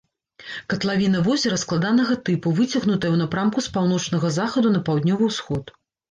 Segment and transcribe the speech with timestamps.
[0.71, 5.63] Катлавіна возера складанага тыпу, выцягнутая ў напрамку з паўночнага захаду на паўднёвы ўсход.